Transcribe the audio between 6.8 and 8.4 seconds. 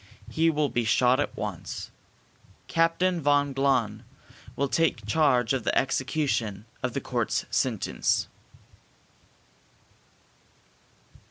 of the court's sentence."